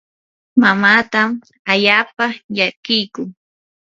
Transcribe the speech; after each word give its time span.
mamaatam 0.61 1.29
allaapa 1.71 2.25
llakiyku. 2.55 3.21